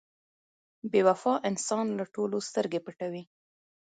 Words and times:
•بې 0.91 1.01
وفا 1.07 1.33
انسان 1.49 1.85
له 1.97 2.05
ټولو 2.15 2.37
سترګې 2.49 2.79
پټوي. 2.85 3.23